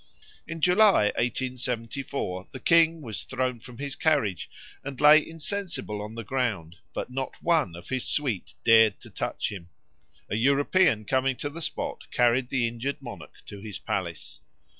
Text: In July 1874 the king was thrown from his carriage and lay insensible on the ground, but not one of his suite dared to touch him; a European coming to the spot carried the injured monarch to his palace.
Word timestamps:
In 0.47 0.61
July 0.61 1.11
1874 1.15 2.47
the 2.51 2.59
king 2.59 3.03
was 3.03 3.23
thrown 3.23 3.59
from 3.59 3.77
his 3.77 3.95
carriage 3.95 4.49
and 4.83 4.99
lay 4.99 5.23
insensible 5.23 6.01
on 6.01 6.15
the 6.15 6.23
ground, 6.23 6.77
but 6.91 7.11
not 7.11 7.35
one 7.43 7.75
of 7.75 7.89
his 7.89 8.05
suite 8.07 8.55
dared 8.65 8.99
to 9.01 9.11
touch 9.11 9.51
him; 9.51 9.69
a 10.27 10.35
European 10.37 11.05
coming 11.05 11.35
to 11.35 11.51
the 11.51 11.61
spot 11.61 12.09
carried 12.09 12.49
the 12.49 12.67
injured 12.67 12.99
monarch 12.99 13.45
to 13.45 13.59
his 13.61 13.77
palace. 13.77 14.39